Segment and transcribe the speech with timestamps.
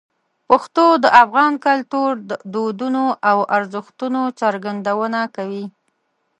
[0.49, 2.11] پښتو د افغان کلتور،
[2.53, 5.65] دودونو او ارزښتونو څرګندونه کوي.